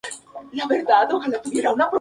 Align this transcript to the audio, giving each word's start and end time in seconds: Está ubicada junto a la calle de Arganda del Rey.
Está 0.51 0.65
ubicada 0.67 1.01
junto 1.11 1.17
a 1.27 1.29
la 1.29 1.41
calle 1.43 1.61
de 1.61 1.67
Arganda 1.67 1.73
del 1.73 1.79
Rey. 1.79 1.89